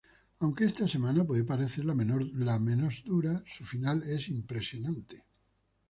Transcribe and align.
Aunque 0.39 0.63
esta 0.71 0.87
semana 0.87 1.23
puede 1.23 1.43
parecer 1.43 1.85
la 1.85 1.93
menos 1.93 3.03
dura, 3.05 3.43
su 3.45 3.65
final 3.65 4.01
es 4.01 4.29
impresionante. 4.29 5.27